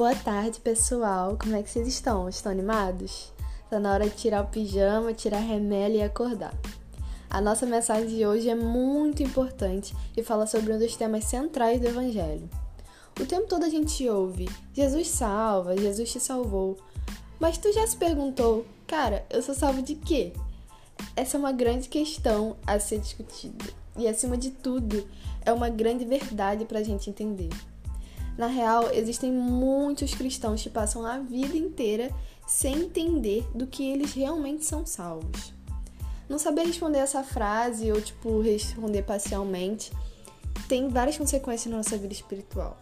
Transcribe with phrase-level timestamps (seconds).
[0.00, 1.36] Boa tarde, pessoal.
[1.38, 2.26] Como é que vocês estão?
[2.26, 3.30] Estão animados?
[3.68, 6.54] Tá na hora de tirar o pijama, tirar a remela e acordar.
[7.28, 11.78] A nossa mensagem de hoje é muito importante e fala sobre um dos temas centrais
[11.82, 12.48] do Evangelho.
[13.20, 16.78] O tempo todo a gente ouve: Jesus salva, Jesus te salvou.
[17.38, 20.32] Mas tu já se perguntou, cara, eu sou salvo de quê?
[21.14, 23.66] Essa é uma grande questão a ser discutida.
[23.98, 25.06] E acima de tudo,
[25.44, 27.50] é uma grande verdade para a gente entender.
[28.40, 32.10] Na real, existem muitos cristãos que passam a vida inteira
[32.46, 35.52] sem entender do que eles realmente são salvos.
[36.26, 39.92] Não saber responder essa frase ou, tipo, responder parcialmente
[40.66, 42.78] tem várias consequências na nossa vida espiritual.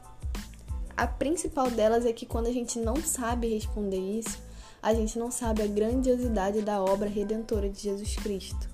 [0.96, 4.38] A principal delas é que quando a gente não sabe responder isso,
[4.80, 8.70] a gente não sabe a grandiosidade da obra redentora de Jesus Cristo.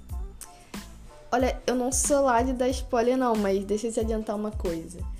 [1.33, 4.51] Olha, eu não sou lá de dar spoiler não, mas deixa eu te adiantar uma
[4.51, 5.14] coisa.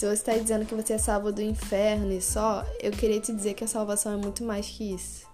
[0.00, 3.34] Se você está dizendo que você é salvo do inferno e só, eu queria te
[3.34, 5.26] dizer que a salvação é muito mais que isso.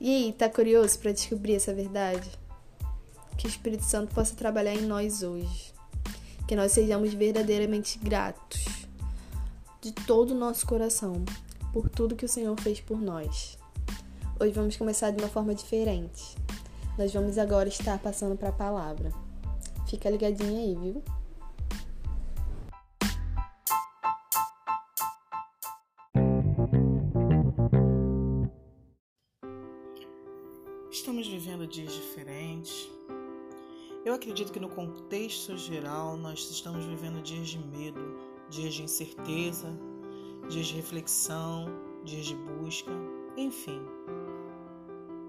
[0.00, 2.26] E aí, tá curioso para descobrir essa verdade?
[3.36, 5.74] Que o Espírito Santo possa trabalhar em nós hoje.
[6.48, 8.64] Que nós sejamos verdadeiramente gratos
[9.82, 11.22] de todo o nosso coração
[11.70, 13.58] por tudo que o Senhor fez por nós.
[14.40, 16.38] Hoje vamos começar de uma forma diferente.
[16.96, 19.12] Nós vamos agora estar passando para a palavra.
[19.86, 21.19] Fica ligadinho aí, viu?
[31.70, 32.90] Dias diferentes.
[34.04, 38.18] Eu acredito que no contexto geral nós estamos vivendo dias de medo,
[38.48, 39.68] dias de incerteza,
[40.48, 41.66] dias de reflexão,
[42.04, 42.90] dias de busca,
[43.36, 43.80] enfim,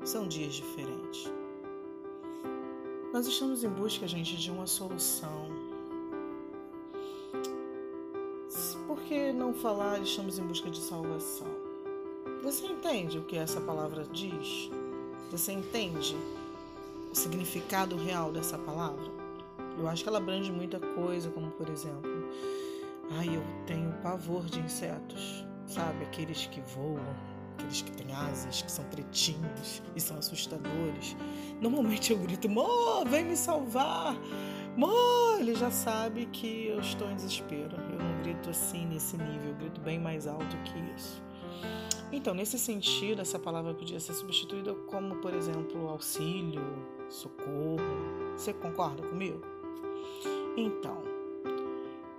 [0.03, 1.31] são dias diferentes.
[3.14, 5.50] Nós estamos em busca, gente, de uma solução.
[8.88, 11.47] Por que não falar estamos em busca de salvação?
[12.41, 14.72] Você entende o que essa palavra diz?
[15.31, 16.14] Você entende
[17.09, 19.09] o significado real dessa palavra?
[19.78, 22.30] Eu acho que ela abrange muita coisa, como por exemplo,
[23.18, 26.03] ai, eu tenho pavor de insetos, sabe?
[26.03, 27.00] Aqueles que voam,
[27.53, 31.16] aqueles que têm asas, que são pretinhos e são assustadores.
[31.62, 34.14] Normalmente eu grito, Mô, vem me salvar!
[34.75, 37.78] Mô, ele já sabe que eu estou em desespero.
[37.78, 41.24] Eu não grito assim nesse nível, eu grito bem mais alto que isso.
[42.11, 46.61] Então, nesse sentido, essa palavra podia ser substituída como, por exemplo, auxílio,
[47.09, 47.77] socorro.
[48.35, 49.39] Você concorda comigo?
[50.57, 51.01] Então,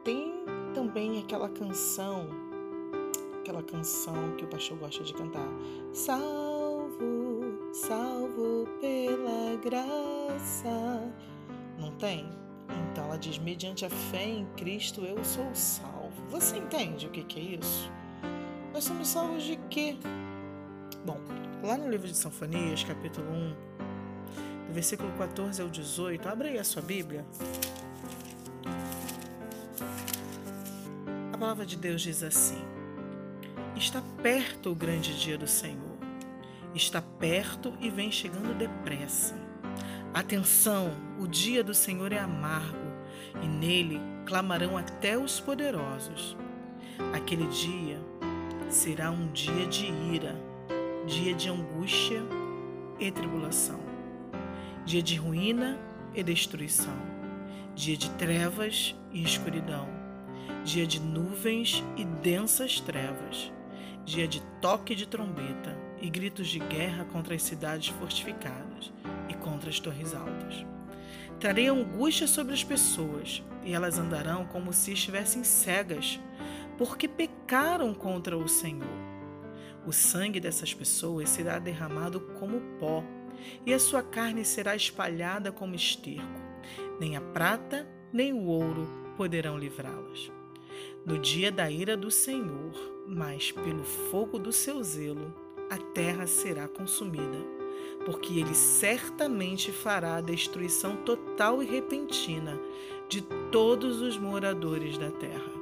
[0.03, 0.32] tem
[0.75, 2.26] também aquela canção,
[3.41, 5.47] aquela canção que o pastor gosta de cantar.
[5.92, 11.12] Salvo, salvo pela graça.
[11.78, 12.26] Não tem?
[12.91, 16.22] Então ela diz: mediante a fé em Cristo eu sou salvo.
[16.30, 17.91] Você entende o que, que é isso?
[18.72, 19.99] Nós somos salvos de quê?
[21.05, 21.21] Bom,
[21.62, 23.55] lá no livro de Sanfonias, capítulo 1,
[24.69, 27.27] do versículo 14 ao 18, abre aí a sua Bíblia.
[31.34, 32.65] A palavra de Deus diz assim:
[33.77, 35.99] Está perto o grande dia do Senhor.
[36.75, 39.34] Está perto e vem chegando depressa.
[40.15, 42.91] Atenção, o dia do Senhor é amargo,
[43.43, 46.39] e nele clamarão até os poderosos.
[47.12, 48.12] Aquele dia
[48.72, 50.34] será um dia de ira,
[51.06, 52.22] dia de angústia
[52.99, 53.78] e tribulação,
[54.87, 55.78] dia de ruína
[56.15, 56.97] e destruição,
[57.75, 59.87] dia de trevas e escuridão,
[60.65, 63.53] dia de nuvens e densas trevas,
[64.06, 68.91] dia de toque de trombeta e gritos de guerra contra as cidades fortificadas
[69.28, 70.65] e contra as torres altas.
[71.39, 76.19] Trarei angústia sobre as pessoas, e elas andarão como se estivessem cegas
[76.78, 79.12] porque pecaram contra o Senhor.
[79.87, 83.03] O sangue dessas pessoas será derramado como pó,
[83.66, 86.41] e a sua carne será espalhada como esterco.
[87.00, 90.30] Nem a prata, nem o ouro poderão livrá-las.
[91.04, 92.72] No dia da ira do Senhor,
[93.09, 95.34] mas pelo fogo do seu zelo,
[95.69, 97.39] a terra será consumida,
[98.04, 102.59] porque ele certamente fará a destruição total e repentina
[103.09, 105.61] de todos os moradores da terra.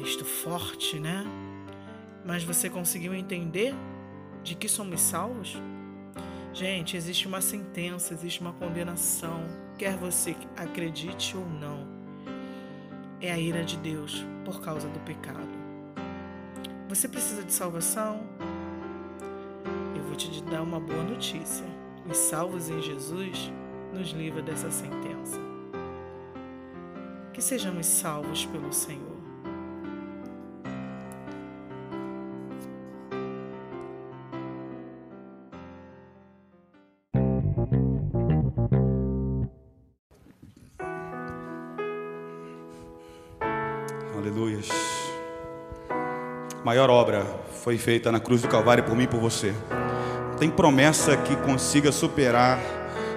[0.00, 1.24] Texto forte, né?
[2.24, 3.74] Mas você conseguiu entender
[4.44, 5.60] de que somos salvos?
[6.54, 9.44] Gente, existe uma sentença, existe uma condenação,
[9.76, 11.84] quer você acredite ou não.
[13.20, 15.50] É a ira de Deus por causa do pecado.
[16.88, 18.24] Você precisa de salvação?
[19.96, 21.66] Eu vou te dar uma boa notícia.
[22.08, 23.52] Os salvos em Jesus
[23.92, 25.40] nos livra dessa sentença.
[27.32, 29.17] Que sejamos salvos pelo Senhor.
[44.18, 44.68] Aleluias.
[46.64, 47.24] Maior obra
[47.62, 49.54] foi feita na cruz do Calvário por mim e por você.
[50.30, 52.58] Não tem promessa que consiga superar,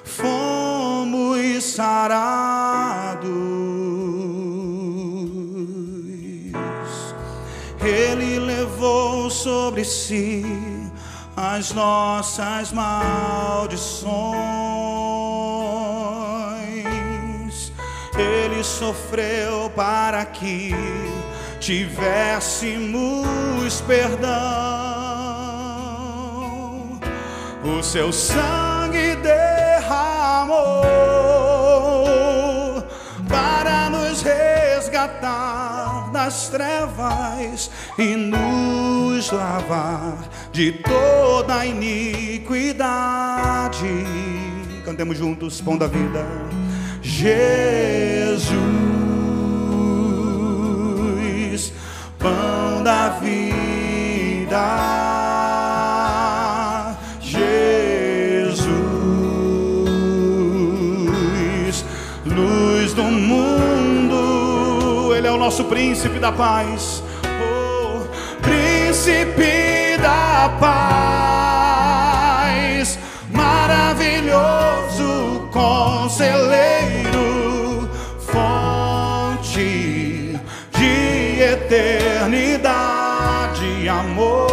[0.04, 3.57] fomos sarados.
[9.48, 10.44] Sobre si
[11.34, 14.12] as nossas maldições.
[18.14, 20.74] Ele sofreu para que
[21.60, 23.26] tivéssemos
[23.86, 24.28] perdão.
[27.64, 30.84] O seu sangue derramou
[33.26, 35.57] para nos resgatar
[36.28, 42.44] das trevas e nos lavar de toda iniquidade.
[44.84, 46.26] Cantemos juntos, pão da vida.
[47.00, 48.52] Jesus,
[52.18, 55.17] pão da vida.
[65.58, 67.02] Nosso príncipe da paz.
[67.42, 68.06] Oh,
[68.40, 70.56] príncipe da
[71.50, 72.96] paz,
[73.32, 74.30] maravilhoso
[75.50, 77.10] conselheiro,
[78.20, 79.60] fonte
[80.76, 82.68] de eternidade,
[83.88, 84.47] amor.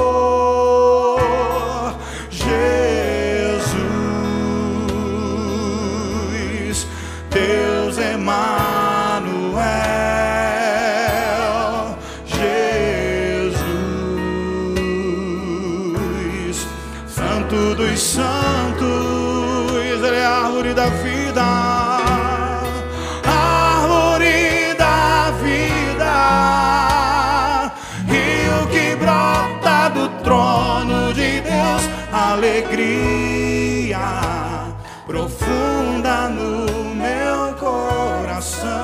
[18.45, 21.43] Santos, Ele é a árvore da vida,
[23.25, 26.13] árvore da vida,
[28.07, 33.97] rio que brota do trono de Deus, alegria
[35.07, 38.75] profunda no meu coração,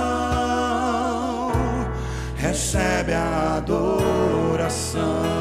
[2.35, 5.40] recebe a adoração.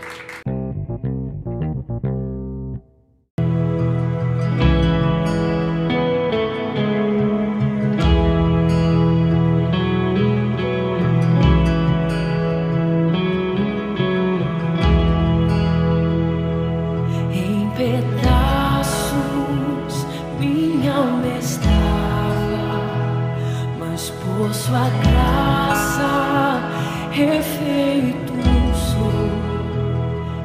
[27.54, 28.34] Refeito
[28.74, 29.30] sou.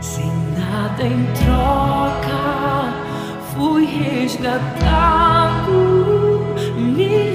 [0.01, 2.93] Sem nada em troca,
[3.55, 5.73] fui resgatado,
[6.77, 7.28] me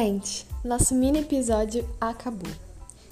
[0.00, 2.52] Gente, nosso mini episódio acabou.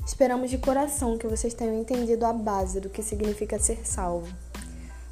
[0.06, 4.32] Esperamos de coração que vocês tenham entendido a base do que significa ser salvo.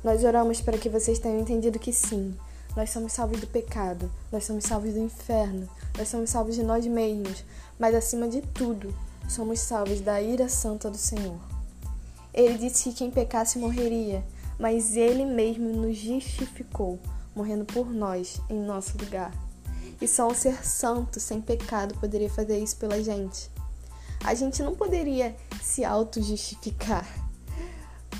[0.05, 2.33] Nós oramos para que vocês tenham entendido que sim,
[2.77, 6.87] nós somos salvos do pecado, nós somos salvos do inferno, nós somos salvos de nós
[6.87, 7.45] mesmos,
[7.77, 8.95] mas acima de tudo,
[9.29, 11.41] somos salvos da ira santa do Senhor.
[12.33, 14.25] Ele disse que quem pecasse morreria,
[14.61, 17.01] mas ele mesmo nos justificou,
[17.35, 19.44] morrendo por nós em nosso lugar.
[20.01, 23.51] E só um ser santo, sem pecado, poderia fazer isso pela gente.
[24.25, 27.07] A gente não poderia se auto-justificar.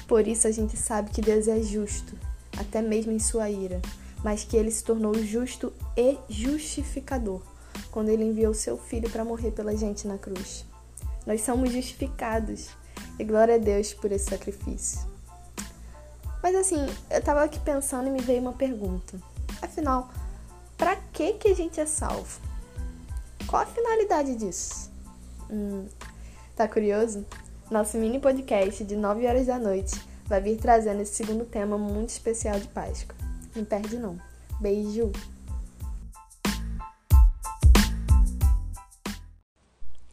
[0.07, 2.17] Por isso a gente sabe que Deus é justo,
[2.59, 3.81] até mesmo em sua ira,
[4.23, 7.41] mas que ele se tornou justo e justificador
[7.91, 10.65] quando ele enviou seu filho para morrer pela gente na cruz.
[11.27, 12.69] Nós somos justificados
[13.19, 15.01] e glória a Deus por esse sacrifício.
[16.43, 19.19] Mas assim, eu tava aqui pensando e me veio uma pergunta.
[19.63, 20.11] Afinal,
[20.77, 22.41] para que que a gente é salvo?
[23.47, 24.91] Qual a finalidade disso?
[25.51, 25.87] Hum,
[26.57, 27.25] tá curioso?
[27.71, 32.11] Nosso mini podcast de 9 horas da noite vai vir trazendo esse segundo tema muito
[32.11, 33.17] especial de Páscoa.
[33.55, 34.19] Não perde não.
[34.61, 35.13] Beijo!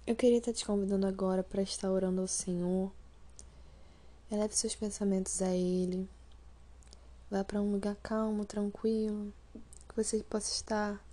[0.06, 2.92] Eu queria estar te convidando agora para estar orando ao Senhor.
[4.30, 6.08] Eleve seus pensamentos a Ele.
[7.30, 9.34] Vá para um lugar calmo, tranquilo,
[9.92, 11.06] que você possa estar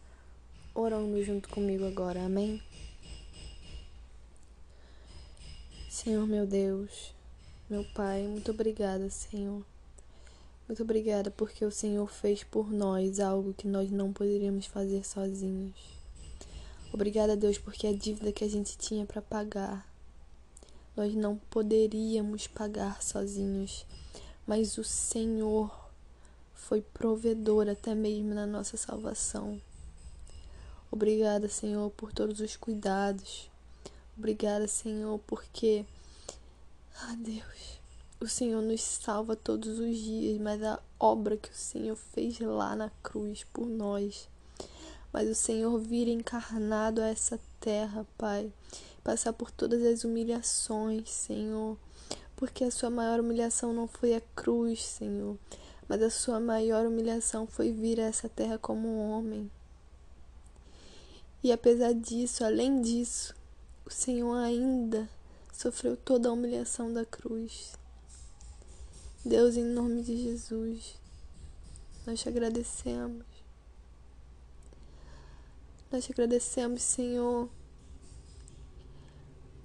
[0.72, 2.24] orando junto comigo agora.
[2.24, 2.62] Amém?
[5.90, 7.12] Senhor meu Deus,
[7.68, 9.64] meu Pai, muito obrigada, Senhor.
[10.68, 15.74] Muito obrigada porque o Senhor fez por nós algo que nós não poderíamos fazer sozinhos.
[16.92, 19.92] Obrigada, Deus, porque a dívida que a gente tinha para pagar,
[20.96, 23.84] nós não poderíamos pagar sozinhos,
[24.46, 25.87] mas o Senhor
[26.58, 29.58] foi provedor até mesmo na nossa salvação.
[30.90, 33.48] Obrigada, Senhor, por todos os cuidados.
[34.16, 35.86] Obrigada, Senhor, porque,
[37.02, 37.78] ah, Deus,
[38.20, 42.74] o Senhor nos salva todos os dias, mas a obra que o Senhor fez lá
[42.74, 44.28] na cruz por nós,
[45.12, 48.52] mas o Senhor vir encarnado a essa terra, Pai,
[49.04, 51.78] passar por todas as humilhações, Senhor,
[52.34, 55.38] porque a sua maior humilhação não foi a cruz, Senhor,
[55.88, 59.50] mas a sua maior humilhação foi vir a essa terra como um homem.
[61.42, 63.34] E apesar disso, além disso,
[63.86, 65.08] o Senhor ainda
[65.52, 67.72] sofreu toda a humilhação da cruz.
[69.24, 70.96] Deus, em nome de Jesus,
[72.06, 73.24] nós te agradecemos.
[75.90, 77.48] Nós te agradecemos, Senhor,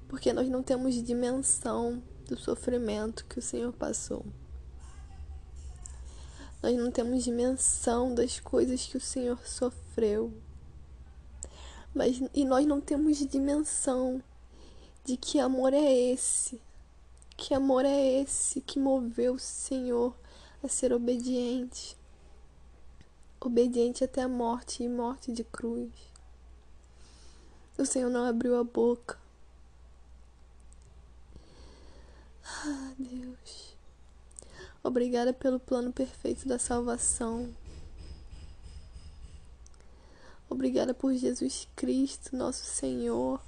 [0.07, 4.25] porque nós não temos dimensão do sofrimento que o Senhor passou.
[6.63, 10.33] Nós não temos dimensão das coisas que o Senhor sofreu.
[11.93, 14.23] Mas e nós não temos dimensão
[15.03, 16.61] de que amor é esse.
[17.35, 20.15] Que amor é esse que moveu o Senhor
[20.63, 21.97] a ser obediente.
[23.41, 25.91] Obediente até a morte e morte de cruz.
[27.77, 29.19] O Senhor não abriu a boca.
[32.45, 33.72] Ah, Deus.
[34.83, 37.55] Obrigada pelo plano perfeito da salvação.
[40.49, 43.41] Obrigada por Jesus Cristo, nosso Senhor.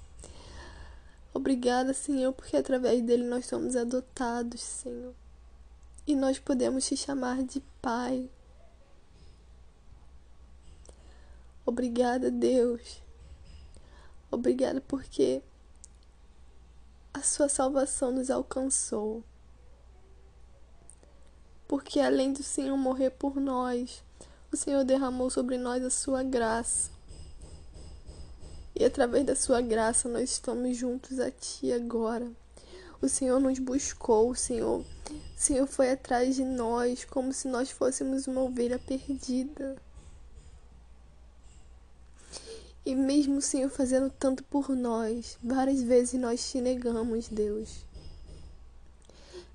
[1.33, 5.13] Obrigada, Senhor, porque através dele nós somos adotados, Senhor.
[6.07, 8.29] E nós podemos te chamar de Pai.
[11.65, 13.01] Obrigada, Deus.
[14.31, 15.43] Obrigada porque
[17.13, 19.21] a sua salvação nos alcançou.
[21.67, 24.03] Porque além do Senhor morrer por nós,
[24.51, 26.89] o Senhor derramou sobre nós a sua graça.
[28.75, 32.29] E através da sua graça nós estamos juntos a ti agora.
[33.01, 34.85] O Senhor nos buscou, o Senhor, o
[35.37, 39.75] Senhor foi atrás de nós como se nós fôssemos uma ovelha perdida.
[42.85, 47.85] E mesmo o Senhor fazendo tanto por nós, várias vezes nós te negamos, Deus.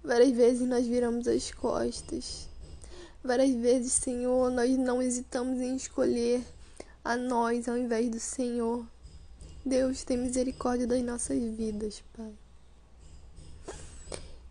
[0.03, 2.49] Várias vezes nós viramos as costas.
[3.23, 6.43] Várias vezes, Senhor, nós não hesitamos em escolher
[7.05, 8.87] a nós ao invés do Senhor.
[9.65, 12.33] Deus, tem misericórdia das nossas vidas, Pai.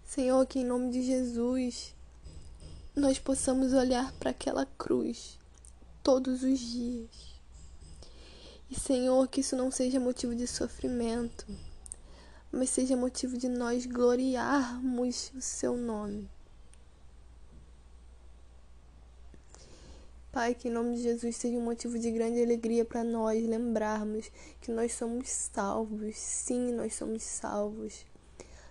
[0.05, 1.95] Senhor, que em nome de Jesus
[2.95, 5.39] nós possamos olhar para aquela cruz
[6.03, 7.09] todos os dias.
[8.69, 11.45] E, Senhor, que isso não seja motivo de sofrimento,
[12.51, 16.29] mas seja motivo de nós gloriarmos o Seu nome.
[20.31, 24.31] Pai, que em nome de Jesus seja um motivo de grande alegria para nós lembrarmos
[24.61, 26.15] que nós somos salvos.
[26.17, 28.05] Sim, nós somos salvos.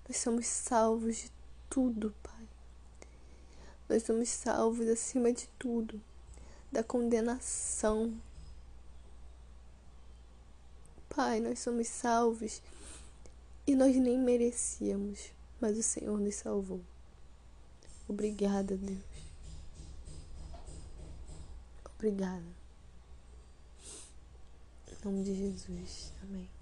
[0.09, 1.33] Nós somos salvos de
[1.69, 2.49] tudo, Pai.
[3.89, 6.01] Nós somos salvos acima de tudo
[6.71, 8.15] da condenação.
[11.09, 12.63] Pai, nós somos salvos
[13.69, 16.81] e nós nem merecíamos, mas o Senhor nos salvou.
[18.09, 18.99] Obrigada, Deus.
[21.95, 22.47] Obrigada.
[24.91, 26.15] Em nome de Jesus.
[26.23, 26.58] Amém.